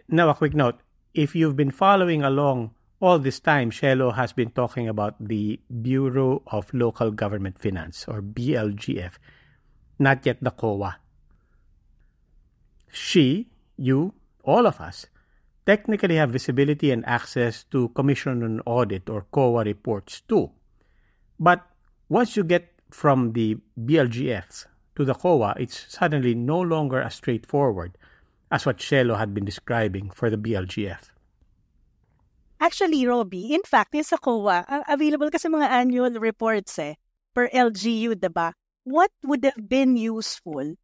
Now, 0.09 0.33
a 0.33 0.35
quick 0.35 0.57
note. 0.57 0.81
If 1.15 1.37
you've 1.37 1.57
been 1.57 1.71
following 1.71 2.23
along 2.23 2.71
all 2.99 3.19
this 3.19 3.39
time, 3.39 3.71
Shelo 3.71 4.15
has 4.15 4.33
been 4.33 4.51
talking 4.51 4.89
about 4.89 5.15
the 5.21 5.61
Bureau 5.69 6.43
of 6.47 6.73
Local 6.73 7.11
Government 7.11 7.61
Finance, 7.61 8.07
or 8.09 8.23
BLGF, 8.23 9.13
not 9.99 10.25
yet 10.25 10.39
the 10.41 10.51
COA. 10.51 10.97
She, 12.91 13.51
you, 13.77 14.15
all 14.43 14.67
of 14.67 14.81
us, 14.81 15.05
technically 15.67 16.17
have 16.17 16.31
visibility 16.31 16.91
and 16.91 17.05
access 17.05 17.65
to 17.65 17.89
Commission 17.91 18.43
on 18.43 18.61
Audit 18.65 19.11
or 19.11 19.27
COA 19.33 19.65
reports 19.65 20.23
too. 20.23 20.51
But 21.39 21.61
once 22.09 22.39
you 22.39 22.45
get 22.45 22.73
from 22.91 23.35
the 23.35 23.59
BLGF 23.79 24.65
to 24.97 25.05
the 25.05 25.15
COA, 25.15 25.57
it's 25.59 25.93
suddenly 25.93 26.35
no 26.35 26.59
longer 26.59 27.03
as 27.03 27.15
straightforward 27.15 27.99
as 28.53 28.69
what 28.69 28.77
Shelo 28.77 29.17
had 29.17 29.33
been 29.33 29.49
describing 29.49 30.13
for 30.13 30.29
the 30.29 30.37
BLGF. 30.37 31.09
Actually, 32.61 33.03
Robbie, 33.09 33.57
in 33.57 33.65
fact, 33.65 33.97
yung 33.97 34.07
sa 34.07 34.21
COA, 34.21 34.63
available 34.87 35.33
kasi 35.33 35.49
mga 35.49 35.67
annual 35.73 36.15
reports 36.21 36.79
eh, 36.79 36.95
per 37.35 37.49
LGU, 37.51 38.15
diba? 38.15 38.53
What 38.85 39.11
would 39.25 39.43
have 39.49 39.67
been 39.67 39.97
useful 39.97 40.77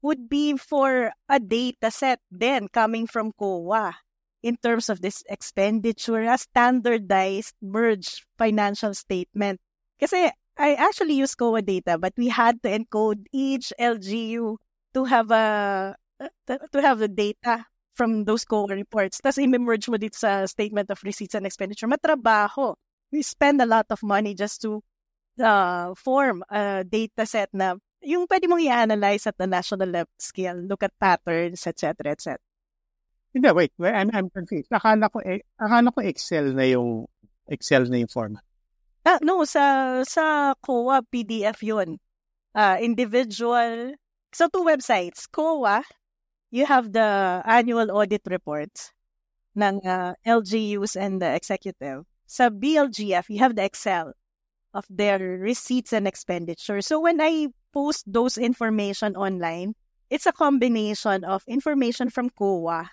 would 0.00 0.30
be 0.30 0.56
for 0.56 1.12
a 1.28 1.38
data 1.42 1.90
set 1.90 2.22
then 2.30 2.70
coming 2.70 3.10
from 3.10 3.34
COA 3.34 3.98
in 4.46 4.56
terms 4.62 4.88
of 4.88 5.02
this 5.02 5.26
expenditure, 5.26 6.22
a 6.22 6.38
standardized 6.38 7.58
merged 7.60 8.22
financial 8.38 8.94
statement. 8.94 9.58
Kasi 9.98 10.30
I 10.56 10.68
actually 10.78 11.18
use 11.18 11.34
COA 11.34 11.60
data, 11.60 11.98
but 11.98 12.14
we 12.16 12.30
had 12.30 12.62
to 12.62 12.70
encode 12.70 13.26
each 13.34 13.72
LGU 13.80 14.56
to 14.94 15.00
have 15.04 15.34
a 15.34 15.96
to 16.46 16.80
have 16.80 16.98
the 16.98 17.08
data 17.08 17.66
from 17.96 18.24
those 18.24 18.44
COA 18.44 18.76
reports. 18.76 19.20
Tapos 19.24 19.40
i-merge 19.40 19.88
mo 19.88 19.96
dito 19.96 20.20
sa 20.20 20.44
statement 20.44 20.92
of 20.92 21.00
receipts 21.02 21.34
and 21.34 21.48
expenditure. 21.48 21.88
Matrabaho. 21.88 22.76
We 23.10 23.22
spend 23.22 23.62
a 23.62 23.66
lot 23.66 23.86
of 23.88 24.02
money 24.02 24.34
just 24.34 24.60
to 24.66 24.82
uh, 25.40 25.94
form 25.94 26.44
a 26.50 26.84
data 26.84 27.24
set 27.24 27.48
na 27.54 27.78
yung 28.04 28.26
pwede 28.28 28.46
mong 28.50 28.62
i-analyze 28.62 29.26
at 29.26 29.38
the 29.38 29.46
national 29.46 29.88
level 29.88 30.12
scale, 30.18 30.58
look 30.58 30.82
at 30.82 30.92
patterns, 30.98 31.66
etc., 31.66 32.12
etc. 32.12 32.38
Hindi, 33.32 33.50
wait. 33.52 33.72
wait 33.78 33.94
I'm, 33.94 34.10
I'm 34.12 34.28
confused. 34.30 34.70
Akala 34.70 35.10
ko, 35.12 35.20
eh, 35.20 35.44
akala 35.60 35.92
ko 35.92 36.00
Excel 36.00 36.52
na 36.56 36.64
yung 36.64 37.06
Excel 37.48 37.84
na 37.88 38.00
yung 38.00 38.10
format. 38.10 38.42
Ah, 39.06 39.22
no, 39.22 39.46
sa 39.46 40.02
sa 40.02 40.56
COA 40.58 40.98
PDF 41.06 41.62
'yun. 41.62 42.02
Uh, 42.56 42.74
individual. 42.82 43.94
So 44.34 44.50
two 44.50 44.66
websites. 44.66 45.30
COA, 45.30 45.86
you 46.50 46.66
have 46.66 46.92
the 46.92 47.42
annual 47.44 47.90
audit 47.90 48.22
reports 48.26 48.92
ng 49.56 49.80
uh, 49.86 50.14
LGUs 50.26 50.96
and 50.96 51.20
the 51.20 51.34
executive. 51.34 52.04
Sa 52.26 52.50
BLGF, 52.50 53.30
you 53.30 53.38
have 53.38 53.56
the 53.56 53.64
Excel 53.64 54.12
of 54.74 54.84
their 54.90 55.18
receipts 55.40 55.92
and 55.92 56.06
expenditures. 56.06 56.86
So 56.86 57.00
when 57.00 57.20
I 57.20 57.48
post 57.72 58.04
those 58.06 58.36
information 58.36 59.16
online, 59.16 59.74
it's 60.10 60.26
a 60.26 60.32
combination 60.32 61.24
of 61.24 61.42
information 61.48 62.10
from 62.10 62.30
COA 62.30 62.90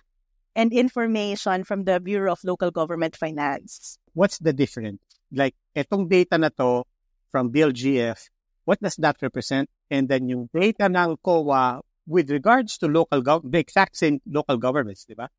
and 0.56 0.72
information 0.72 1.64
from 1.64 1.84
the 1.84 2.00
Bureau 2.00 2.32
of 2.32 2.44
Local 2.44 2.72
Government 2.72 3.16
Finance. 3.16 3.98
What's 4.14 4.38
the 4.38 4.54
difference? 4.54 5.02
Like, 5.32 5.56
etong 5.76 6.10
data 6.10 6.38
na 6.38 6.50
to 6.58 6.86
from 7.30 7.52
BLGF, 7.52 8.30
what 8.66 8.80
does 8.80 8.96
that 8.98 9.18
represent? 9.22 9.70
And 9.90 10.08
then 10.08 10.30
yung 10.30 10.50
data 10.54 10.86
ng 10.86 11.18
COA 11.22 11.82
with 12.08 12.30
regards 12.30 12.78
to 12.80 12.88
local 12.88 13.22
government, 13.22 13.54
the 13.54 13.60
exact 13.60 13.98
same 13.98 14.20
local 14.28 14.58
governments, 14.58 15.06
di 15.06 15.16
ba? 15.16 15.30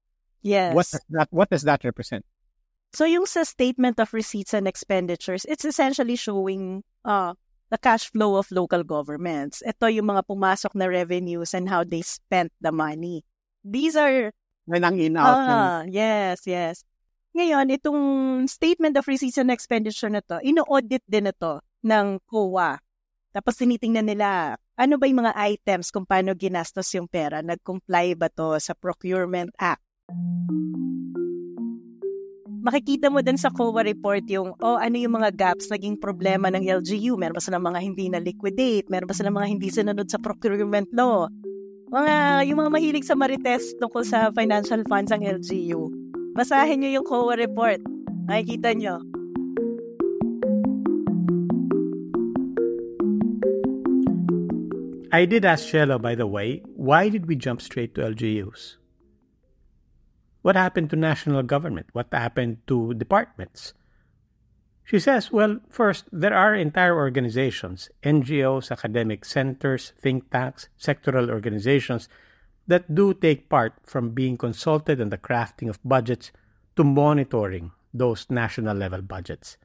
Yes. 0.42 0.74
What 0.74 0.86
does 0.90 1.04
that, 1.10 1.28
what 1.30 1.48
does 1.50 1.62
that 1.64 1.84
represent? 1.84 2.24
So 2.92 3.04
yung 3.04 3.26
sa 3.26 3.42
statement 3.42 3.98
of 3.98 4.14
receipts 4.14 4.54
and 4.54 4.68
expenditures, 4.68 5.44
it's 5.48 5.64
essentially 5.64 6.14
showing 6.14 6.84
uh, 7.04 7.34
the 7.70 7.78
cash 7.78 8.12
flow 8.12 8.36
of 8.36 8.46
local 8.54 8.84
governments. 8.84 9.62
Ito 9.66 9.90
yung 9.90 10.14
mga 10.14 10.30
pumasok 10.30 10.78
na 10.78 10.86
revenues 10.86 11.54
and 11.54 11.68
how 11.68 11.82
they 11.82 12.02
spent 12.02 12.52
the 12.60 12.70
money. 12.70 13.24
These 13.64 13.96
are... 13.96 14.30
Yan 14.70 14.84
ang 14.84 14.96
in-out. 15.00 15.36
Ah, 15.36 15.82
yes, 15.88 16.46
yes. 16.46 16.84
Ngayon, 17.34 17.74
itong 17.74 18.00
statement 18.46 18.94
of 18.94 19.10
receipts 19.10 19.42
and 19.42 19.50
expenditure 19.50 20.08
na 20.08 20.22
to, 20.22 20.38
ino-audit 20.38 21.02
din 21.10 21.26
ito 21.26 21.58
ng 21.82 22.22
COA. 22.30 22.78
Tapos 23.34 23.58
tinitingnan 23.58 24.06
nila, 24.06 24.54
ano 24.78 24.94
ba 24.94 25.10
yung 25.10 25.26
mga 25.26 25.34
items 25.50 25.90
kung 25.90 26.06
paano 26.06 26.38
ginastos 26.38 26.86
yung 26.94 27.10
pera? 27.10 27.42
Nag-comply 27.42 28.14
ba 28.14 28.30
to 28.30 28.54
sa 28.62 28.78
Procurement 28.78 29.50
Act? 29.58 29.82
makikita 32.64 33.12
mo 33.12 33.20
din 33.20 33.36
sa 33.36 33.52
COA 33.52 33.84
report 33.84 34.24
yung, 34.32 34.56
oh, 34.64 34.80
ano 34.80 34.96
yung 34.96 35.20
mga 35.20 35.36
gaps, 35.36 35.68
naging 35.68 36.00
problema 36.00 36.48
ng 36.48 36.64
LGU. 36.64 37.20
Meron 37.20 37.36
ba 37.36 37.44
silang 37.44 37.60
mga 37.60 37.80
hindi 37.84 38.08
na 38.08 38.24
liquidate? 38.24 38.88
Meron 38.88 39.04
ba 39.04 39.12
silang 39.12 39.36
mga 39.36 39.52
hindi 39.52 39.68
sinunod 39.68 40.08
sa 40.08 40.16
procurement 40.16 40.88
law? 40.96 41.28
Mga, 41.92 42.14
yung 42.48 42.58
mga 42.64 42.72
mahilig 42.72 43.04
sa 43.04 43.14
marites 43.14 43.76
tungkol 43.76 44.02
sa 44.02 44.32
financial 44.32 44.80
funds 44.88 45.12
ang 45.12 45.20
LGU. 45.20 45.92
Basahin 46.32 46.80
nyo 46.80 46.90
yung 46.98 47.06
COA 47.06 47.36
report. 47.36 47.84
Makikita 48.26 48.72
nyo. 48.72 49.13
I 55.14 55.26
did 55.26 55.44
ask 55.44 55.68
Shelo, 55.68 56.02
by 56.02 56.16
the 56.16 56.26
way, 56.26 56.60
why 56.74 57.08
did 57.08 57.26
we 57.26 57.36
jump 57.36 57.62
straight 57.62 57.94
to 57.94 58.00
LGUs? 58.00 58.78
What 60.42 60.56
happened 60.56 60.90
to 60.90 60.96
national 60.96 61.44
government? 61.44 61.86
What 61.92 62.08
happened 62.10 62.66
to 62.66 62.94
departments? 62.94 63.74
She 64.82 64.98
says, 64.98 65.30
well, 65.30 65.60
first, 65.70 66.06
there 66.10 66.34
are 66.34 66.56
entire 66.56 66.96
organizations, 66.96 67.90
NGOs, 68.02 68.72
academic 68.72 69.24
centers, 69.24 69.92
think 70.02 70.32
tanks, 70.32 70.68
sectoral 70.76 71.30
organizations 71.30 72.08
that 72.66 72.92
do 72.92 73.14
take 73.14 73.48
part 73.48 73.74
from 73.84 74.18
being 74.18 74.36
consulted 74.36 75.00
on 75.00 75.10
the 75.10 75.18
crafting 75.18 75.68
of 75.68 75.78
budgets 75.84 76.32
to 76.74 76.82
monitoring 76.82 77.70
those 77.94 78.26
national 78.30 78.76
level 78.76 79.00
budgets. 79.00 79.58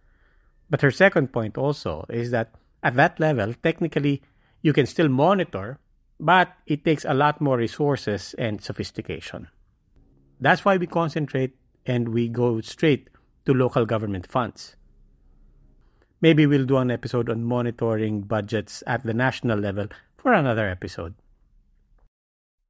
But 0.69 0.81
her 0.81 0.91
second 0.91 1.33
point 1.33 1.57
also 1.57 2.05
is 2.07 2.29
that 2.29 2.53
at 2.83 2.95
that 2.97 3.19
level, 3.19 3.55
technically, 3.63 4.21
you 4.61 4.73
can 4.73 4.85
still 4.85 5.09
monitor, 5.09 5.79
but 6.19 6.53
it 6.65 6.83
takes 6.83 7.05
a 7.05 7.13
lot 7.13 7.39
more 7.41 7.57
resources 7.57 8.35
and 8.37 8.61
sophistication. 8.61 9.47
That's 10.39 10.63
why 10.65 10.77
we 10.77 10.87
concentrate 10.87 11.55
and 11.85 12.09
we 12.09 12.27
go 12.27 12.61
straight 12.61 13.09
to 13.45 13.53
local 13.53 13.85
government 13.85 14.27
funds. 14.27 14.75
Maybe 16.21 16.45
we'll 16.45 16.65
do 16.65 16.77
an 16.77 16.91
episode 16.91 17.29
on 17.29 17.43
monitoring 17.43 18.21
budgets 18.21 18.83
at 18.85 19.05
the 19.05 19.13
national 19.13 19.59
level 19.59 19.87
for 20.17 20.33
another 20.33 20.67
episode. 20.67 21.15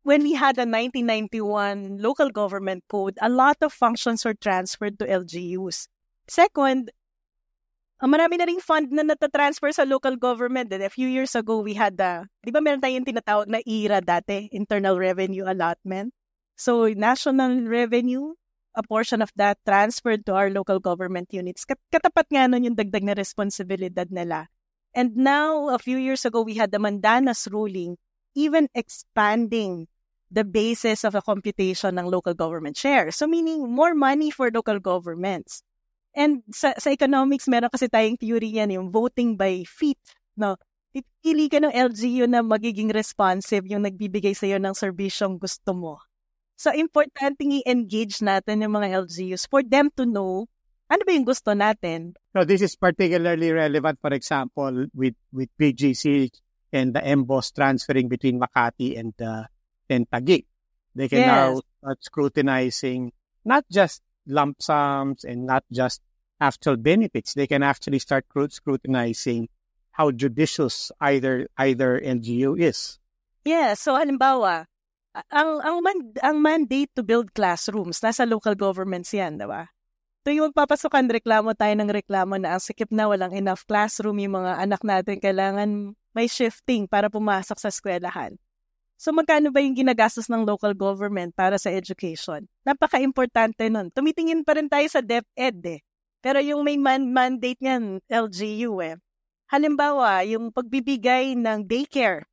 When 0.04 0.24
we 0.24 0.34
had 0.34 0.56
the 0.56 0.62
1991 0.62 1.98
local 1.98 2.30
government 2.30 2.84
code, 2.90 3.18
a 3.22 3.30
lot 3.30 3.58
of 3.62 3.74
functions 3.74 4.24
were 4.24 4.36
transferred 4.36 4.98
to 5.00 5.06
LGUs. 5.06 5.88
Second, 6.28 6.92
marami 8.08 8.40
na 8.40 8.48
ring 8.48 8.64
fund 8.64 8.96
na 8.96 9.04
natatransfer 9.04 9.76
sa 9.76 9.84
local 9.84 10.16
government. 10.16 10.72
And 10.72 10.84
a 10.84 10.94
few 10.94 11.12
years 11.12 11.36
ago, 11.36 11.60
we 11.60 11.76
had 11.76 12.00
the, 12.00 12.32
di 12.40 12.52
ba 12.54 12.64
meron 12.64 12.80
tayong 12.80 13.04
tinatawag 13.04 13.52
na 13.52 13.60
IRA 13.68 14.00
dati, 14.00 14.48
Internal 14.56 14.96
Revenue 14.96 15.44
Allotment? 15.44 16.16
So, 16.56 16.88
national 16.92 17.68
revenue, 17.68 18.40
a 18.76 18.84
portion 18.84 19.20
of 19.20 19.32
that 19.36 19.60
transferred 19.68 20.24
to 20.28 20.36
our 20.36 20.48
local 20.48 20.80
government 20.80 21.36
units. 21.36 21.68
Katapat 21.68 22.32
nga 22.32 22.48
nun 22.48 22.64
yung 22.64 22.80
dagdag 22.80 23.04
na 23.04 23.16
responsibilidad 23.16 24.08
nila. 24.08 24.48
And 24.96 25.16
now, 25.16 25.70
a 25.70 25.80
few 25.80 25.98
years 26.00 26.24
ago, 26.24 26.42
we 26.42 26.56
had 26.56 26.72
the 26.72 26.80
Mandanas 26.80 27.52
ruling, 27.52 28.00
even 28.36 28.72
expanding 28.76 29.88
the 30.32 30.46
basis 30.46 31.04
of 31.04 31.16
a 31.16 31.22
computation 31.22 31.98
ng 31.98 32.06
local 32.08 32.34
government 32.34 32.78
share. 32.78 33.12
So 33.12 33.26
meaning, 33.26 33.66
more 33.66 33.94
money 33.94 34.30
for 34.30 34.52
local 34.54 34.80
governments. 34.80 35.64
And 36.14 36.42
sa, 36.50 36.74
sa 36.78 36.90
economics, 36.90 37.46
meron 37.46 37.70
kasi 37.70 37.86
tayong 37.86 38.18
theory 38.18 38.50
yan, 38.58 38.74
yung 38.74 38.90
voting 38.90 39.38
by 39.38 39.62
feet. 39.66 40.02
No? 40.34 40.58
Pipili 40.90 41.48
ka 41.48 41.62
ng 41.62 41.74
LGU 41.74 42.26
na 42.26 42.42
magiging 42.42 42.90
responsive 42.90 43.66
yung 43.70 43.86
nagbibigay 43.86 44.34
sa'yo 44.34 44.58
ng 44.58 44.74
serbisyong 44.74 45.38
gusto 45.38 45.72
mo. 45.78 46.02
So, 46.60 46.74
importante 46.76 47.46
i-engage 47.46 48.20
natin 48.20 48.66
yung 48.66 48.76
mga 48.76 49.06
LGUs 49.06 49.48
for 49.48 49.64
them 49.64 49.88
to 49.96 50.04
know 50.04 50.50
ano 50.90 51.06
ba 51.06 51.14
yung 51.14 51.24
gusto 51.30 51.54
natin. 51.54 52.18
So, 52.34 52.42
this 52.42 52.66
is 52.66 52.74
particularly 52.74 53.54
relevant, 53.54 54.02
for 54.02 54.10
example, 54.10 54.90
with, 54.98 55.14
with 55.30 55.54
PGC 55.54 56.34
and 56.74 56.98
the 56.98 57.02
MBOS 57.06 57.54
transferring 57.54 58.10
between 58.10 58.42
Makati 58.42 58.98
and, 58.98 59.14
uh, 59.22 59.46
and 59.86 60.10
Taguig. 60.10 60.50
They 60.98 61.08
can 61.08 61.22
yes. 61.22 61.30
now 61.30 61.50
start 61.62 62.00
scrutinizing 62.02 63.14
not 63.46 63.64
just 63.70 64.02
lump 64.28 64.62
sums 64.62 65.24
and 65.24 65.46
not 65.46 65.64
just 65.72 66.02
actual 66.40 66.76
benefits. 66.76 67.34
They 67.34 67.48
can 67.48 67.64
actually 67.64 68.00
start 68.00 68.26
scrutinizing 68.32 69.50
how 69.92 70.12
judicious 70.12 70.92
either 71.04 71.48
either 71.60 72.00
LGU 72.00 72.56
is. 72.56 73.00
Yeah, 73.44 73.76
so 73.76 74.00
halimbawa, 74.00 74.68
ang 75.32 75.50
ang 75.60 75.78
man, 75.84 75.98
ang 76.24 76.38
mandate 76.40 76.92
to 76.96 77.04
build 77.04 77.36
classrooms 77.36 78.00
nasa 78.00 78.24
local 78.24 78.56
governments 78.56 79.12
'yan, 79.12 79.40
'di 79.40 79.48
ba? 79.48 79.68
Tuwing 80.24 80.52
magpapasokan, 80.52 81.08
reklamo 81.08 81.56
tayo 81.56 81.74
ng 81.80 81.92
reklamo 81.92 82.36
na 82.36 82.56
ang 82.56 82.62
sikip 82.62 82.92
na 82.92 83.08
walang 83.08 83.32
enough 83.32 83.64
classroom, 83.64 84.20
yung 84.20 84.44
mga 84.44 84.60
anak 84.60 84.82
natin 84.84 85.18
kailangan 85.20 85.96
may 86.12 86.28
shifting 86.28 86.92
para 86.92 87.08
pumasok 87.08 87.56
sa 87.56 87.72
eskwelahan. 87.72 88.36
So 89.00 89.16
magkano 89.16 89.48
ba 89.56 89.64
yung 89.64 89.80
ginagastos 89.80 90.28
ng 90.28 90.44
local 90.44 90.76
government 90.76 91.32
para 91.32 91.56
sa 91.56 91.72
education? 91.72 92.44
Napaka-importante 92.68 93.72
nun. 93.72 93.88
Tumitingin 93.96 94.44
pa 94.44 94.60
rin 94.60 94.68
tayo 94.68 94.84
sa 94.92 95.00
DepEd 95.00 95.80
eh. 95.80 95.80
Pero 96.20 96.44
yung 96.44 96.68
may 96.68 96.76
man- 96.76 97.16
mandate 97.16 97.64
niyan, 97.64 98.04
LGU 98.12 98.84
eh. 98.84 99.00
Halimbawa, 99.48 100.28
yung 100.28 100.52
pagbibigay 100.52 101.40
ng 101.40 101.64
daycare 101.64 102.28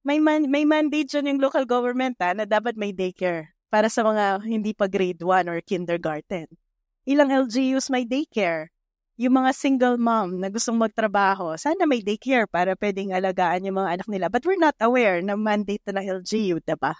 may 0.00 0.16
man, 0.16 0.48
may 0.48 0.64
mandate 0.64 1.12
dyan 1.12 1.36
yung 1.36 1.40
local 1.44 1.68
government 1.68 2.16
ha, 2.24 2.32
na 2.32 2.48
dapat 2.48 2.72
may 2.72 2.88
daycare 2.88 3.52
para 3.68 3.92
sa 3.92 4.00
mga 4.00 4.40
hindi 4.48 4.72
pa 4.72 4.88
grade 4.88 5.20
1 5.20 5.44
or 5.52 5.60
kindergarten. 5.60 6.48
Ilang 7.04 7.28
LGUs 7.28 7.92
may 7.92 8.08
daycare. 8.08 8.72
Yung 9.20 9.36
mga 9.36 9.52
single 9.52 10.00
mom 10.00 10.40
na 10.40 10.48
gustong 10.48 10.80
magtrabaho, 10.80 11.52
sana 11.60 11.84
may 11.84 12.00
daycare 12.00 12.48
para 12.48 12.72
pwedeng 12.80 13.12
alagaan 13.12 13.68
yung 13.68 13.76
mga 13.76 14.00
anak 14.00 14.08
nila. 14.08 14.26
But 14.32 14.48
we're 14.48 14.56
not 14.56 14.74
aware 14.80 15.20
na 15.20 15.36
mandate 15.36 15.84
na 15.84 16.00
LGU, 16.00 16.64
diba? 16.64 16.96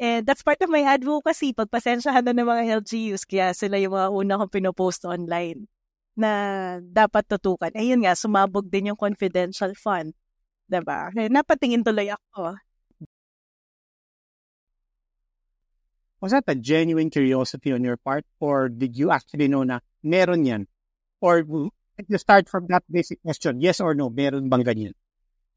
And 0.00 0.24
that's 0.24 0.40
part 0.40 0.64
of 0.64 0.72
my 0.72 0.80
advocacy. 0.80 1.52
Pagpasensyahan 1.52 2.24
na 2.24 2.32
ng 2.32 2.48
mga 2.48 2.62
LGUs, 2.80 3.28
kaya 3.28 3.52
sila 3.52 3.76
yung 3.76 3.92
mga 3.92 4.08
una 4.08 4.40
kong 4.40 4.52
pinopost 4.56 5.04
online 5.04 5.68
na 6.16 6.30
dapat 6.80 7.28
tutukan. 7.28 7.76
Ayun 7.76 8.00
nga, 8.08 8.16
sumabog 8.16 8.64
din 8.64 8.96
yung 8.96 8.98
confidential 8.98 9.76
fund 9.76 10.16
Diba? 10.70 11.10
Kaya 11.10 11.26
napatingin 11.26 11.82
tuloy 11.82 12.14
ako. 12.14 12.54
Was 16.22 16.30
that 16.30 16.46
a 16.46 16.54
genuine 16.54 17.10
curiosity 17.10 17.74
on 17.74 17.82
your 17.82 17.98
part? 17.98 18.22
Or 18.38 18.70
did 18.70 18.94
you 18.94 19.10
actually 19.10 19.50
know 19.50 19.66
na 19.66 19.82
meron 20.02 20.44
yan? 20.46 20.66
Or 21.20 21.44
you 21.44 22.18
start 22.18 22.48
from 22.48 22.66
that 22.68 22.84
basic 22.88 23.20
question, 23.22 23.60
yes 23.60 23.80
or 23.80 23.94
no, 23.94 24.08
meron 24.08 24.48
bang 24.48 24.64
ganyan? 24.64 24.94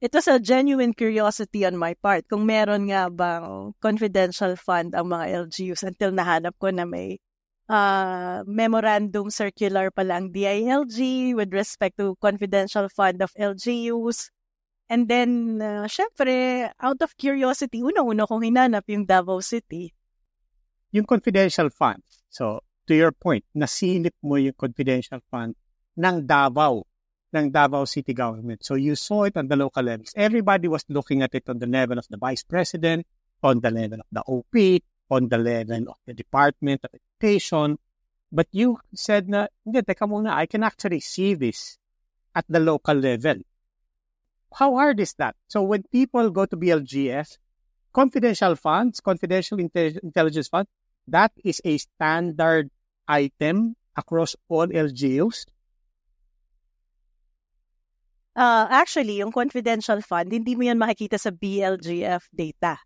It 0.03 0.11
was 0.11 0.27
a 0.27 0.35
genuine 0.35 0.91
curiosity 0.91 1.63
on 1.63 1.79
my 1.79 1.95
part 1.95 2.27
kung 2.27 2.43
meron 2.43 2.91
nga 2.91 3.07
bang 3.07 3.71
confidential 3.79 4.59
fund 4.59 4.91
ang 4.91 5.07
mga 5.07 5.47
LGUs 5.47 5.87
until 5.87 6.11
nahanap 6.11 6.59
ko 6.59 6.75
na 6.75 6.83
may 6.83 7.23
uh, 7.71 8.43
memorandum 8.43 9.31
circular 9.31 9.87
pa 9.95 10.03
lang 10.03 10.35
DILG 10.35 11.31
with 11.39 11.55
respect 11.55 11.95
to 11.95 12.19
confidential 12.19 12.91
fund 12.91 13.23
of 13.23 13.31
LGUs. 13.39 14.27
And 14.91 15.07
then, 15.07 15.63
uh, 15.63 15.87
syempre, 15.87 16.67
out 16.83 16.99
of 16.99 17.15
curiosity, 17.15 17.79
una-una 17.79 18.27
kong 18.27 18.43
hinanap 18.43 18.83
yung 18.91 19.07
Davao 19.07 19.39
City. 19.39 19.95
Yung 20.91 21.07
confidential 21.07 21.71
fund. 21.71 22.03
So, 22.27 22.59
to 22.87 22.95
your 22.95 23.11
point, 23.11 23.45
nasilip 23.55 24.15
mo 24.21 24.35
yung 24.35 24.53
confidential 24.57 25.19
fund 25.31 25.55
ng 25.97 26.25
Davao, 26.25 26.83
ng 27.33 27.49
Davao 27.49 27.85
City 27.85 28.13
government. 28.13 28.63
So 28.63 28.75
you 28.75 28.95
saw 28.95 29.23
it 29.23 29.37
on 29.37 29.47
the 29.47 29.55
local 29.55 29.83
levels. 29.83 30.13
Everybody 30.15 30.67
was 30.67 30.85
looking 30.89 31.21
at 31.21 31.33
it 31.33 31.47
on 31.49 31.59
the 31.59 31.67
level 31.67 31.97
of 31.97 32.07
the 32.09 32.17
vice 32.17 32.43
president, 32.43 33.07
on 33.41 33.59
the 33.59 33.71
level 33.71 33.99
of 33.99 34.09
the 34.11 34.23
OP, 34.27 34.55
on 35.09 35.29
the 35.29 35.37
level 35.37 35.89
of 35.89 35.97
the 36.05 36.13
Department 36.13 36.81
of 36.83 36.91
Education. 36.93 37.77
But 38.31 38.47
you 38.51 38.79
said 38.95 39.29
na, 39.29 39.47
hindi, 39.63 39.81
teka 39.81 40.09
muna, 40.09 40.33
I 40.33 40.45
can 40.45 40.63
actually 40.63 40.99
see 40.99 41.35
this 41.35 41.77
at 42.35 42.45
the 42.49 42.59
local 42.59 42.95
level. 42.95 43.35
How 44.53 44.75
hard 44.75 44.99
is 44.99 45.13
that? 45.17 45.35
So 45.47 45.61
when 45.61 45.83
people 45.83 46.29
go 46.29 46.45
to 46.45 46.57
BLGF, 46.57 47.37
confidential 47.93 48.55
funds, 48.55 48.99
confidential 49.01 49.59
intelligence 49.59 50.47
fund, 50.47 50.67
that 51.07 51.31
is 51.43 51.61
a 51.65 51.77
standard 51.77 52.69
item 53.07 53.75
across 53.95 54.35
all 54.49 54.67
LGUs. 54.67 55.45
Uh, 58.33 58.65
actually, 58.73 59.21
yung 59.21 59.31
confidential 59.31 60.01
fund, 60.01 60.33
hindi 60.33 60.57
mo 60.57 60.65
yan 60.65 60.81
makikita 60.81 61.21
sa 61.21 61.29
BLGF 61.29 62.25
data. 62.33 62.81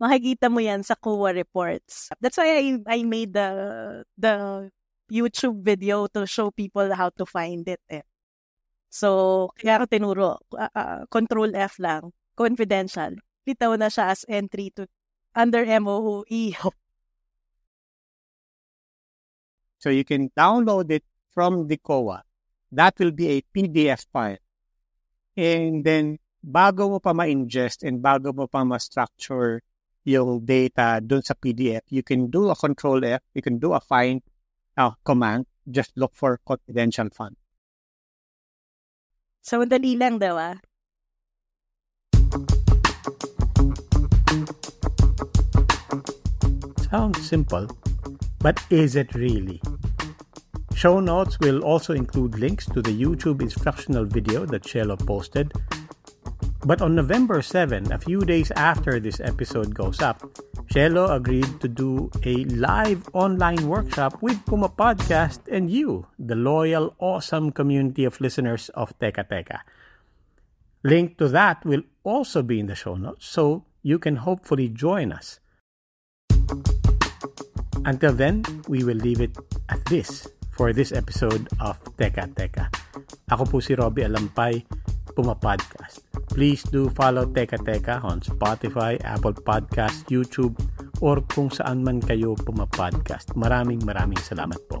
Makikita 0.00 0.48
mo 0.48 0.60
yan 0.60 0.80
sa 0.80 0.96
COA 0.96 1.36
reports. 1.36 2.08
That's 2.20 2.40
why 2.40 2.56
I, 2.56 2.64
I 2.88 2.98
made 3.04 3.36
the, 3.36 3.48
the 4.16 4.68
YouTube 5.12 5.60
video 5.60 6.08
to 6.16 6.24
show 6.24 6.50
people 6.50 6.88
how 6.96 7.12
to 7.20 7.24
find 7.28 7.68
it. 7.68 7.80
Eh. 7.92 8.04
So, 8.88 9.52
kaya 9.60 9.84
ko 9.84 9.84
tinuro, 9.84 10.40
uh, 10.56 10.72
uh, 10.72 11.04
control 11.12 11.52
F 11.52 11.76
lang, 11.76 12.16
confidential. 12.32 13.20
Bitaw 13.44 13.76
na 13.76 13.92
siya 13.92 14.16
as 14.16 14.24
entry 14.32 14.72
to 14.80 14.88
under 15.36 15.68
MOE. 15.80 16.56
So 19.86 19.94
you 19.94 20.02
can 20.02 20.34
download 20.34 20.90
it 20.90 21.04
from 21.30 21.70
the 21.70 21.76
COA. 21.76 22.26
That 22.72 22.98
will 22.98 23.12
be 23.12 23.38
a 23.38 23.42
PDF 23.54 24.04
file. 24.10 24.42
And 25.38 25.86
then, 25.86 26.18
bago 26.42 26.90
mo 26.90 26.98
pa 26.98 27.14
ma-ingest 27.14 27.86
and 27.86 28.02
bago 28.02 28.34
mo 28.34 28.50
pa 28.50 28.66
ma-structure 28.66 29.62
yung 30.02 30.42
data 30.42 30.98
dun 30.98 31.22
sa 31.22 31.38
PDF, 31.38 31.86
you 31.86 32.02
can 32.02 32.34
do 32.34 32.50
a 32.50 32.58
control 32.58 32.98
F, 33.06 33.22
you 33.30 33.46
can 33.46 33.62
do 33.62 33.78
a 33.78 33.80
find 33.80 34.26
uh, 34.74 34.90
command, 35.06 35.46
just 35.70 35.94
look 35.94 36.10
for 36.18 36.42
confidential 36.42 37.06
fund. 37.14 37.38
So, 39.38 39.62
dali 39.70 39.94
lang 39.94 40.18
daw 40.18 40.34
ah. 40.34 40.58
Sounds 46.90 47.22
simple, 47.22 47.70
but 48.42 48.58
is 48.74 48.98
it 48.98 49.14
really? 49.14 49.62
Show 50.76 51.00
notes 51.00 51.40
will 51.40 51.64
also 51.64 51.94
include 51.94 52.38
links 52.38 52.66
to 52.66 52.82
the 52.82 52.92
YouTube 52.92 53.40
instructional 53.40 54.04
video 54.04 54.44
that 54.44 54.62
Shelo 54.62 54.94
posted. 54.94 55.50
But 56.66 56.82
on 56.82 56.94
November 56.94 57.40
7, 57.40 57.90
a 57.90 57.96
few 57.96 58.20
days 58.20 58.50
after 58.50 59.00
this 59.00 59.18
episode 59.18 59.72
goes 59.72 60.02
up, 60.02 60.20
Shelo 60.68 61.16
agreed 61.16 61.48
to 61.62 61.68
do 61.68 62.10
a 62.24 62.44
live 62.52 63.08
online 63.14 63.66
workshop 63.66 64.20
with 64.20 64.44
Puma 64.44 64.68
Podcast 64.68 65.48
and 65.50 65.70
you, 65.70 66.08
the 66.18 66.36
loyal, 66.36 66.94
awesome 66.98 67.52
community 67.52 68.04
of 68.04 68.20
listeners 68.20 68.68
of 68.74 68.92
Teka 68.98 69.24
Teka. 69.32 69.60
Link 70.84 71.16
to 71.16 71.28
that 71.28 71.64
will 71.64 71.84
also 72.04 72.42
be 72.42 72.60
in 72.60 72.66
the 72.66 72.74
show 72.74 72.96
notes, 72.96 73.24
so 73.24 73.64
you 73.82 73.98
can 73.98 74.16
hopefully 74.16 74.68
join 74.68 75.10
us. 75.10 75.40
Until 77.86 78.12
then, 78.12 78.44
we 78.68 78.84
will 78.84 78.98
leave 78.98 79.22
it 79.22 79.32
at 79.70 79.82
this 79.86 80.28
for 80.56 80.72
this 80.72 80.90
episode 80.90 81.44
of 81.60 81.76
Teka 82.00 82.32
Teka. 82.32 82.72
Ako 83.28 83.44
po 83.44 83.56
si 83.60 83.76
Robbie 83.76 84.08
Alampay, 84.08 84.64
Puma 85.12 85.36
Podcast. 85.36 86.00
Please 86.32 86.64
do 86.64 86.88
follow 86.96 87.28
Teka 87.28 87.60
Teka 87.60 88.00
on 88.02 88.24
Spotify, 88.24 88.96
Apple 89.04 89.36
Podcast, 89.36 90.08
YouTube, 90.08 90.56
or 91.04 91.20
kung 91.28 91.52
saan 91.52 91.84
man 91.84 92.00
kayo 92.00 92.32
Puma 92.34 92.64
Podcast. 92.64 93.36
Maraming 93.36 93.84
maraming 93.84 94.18
salamat 94.24 94.58
po. 94.66 94.80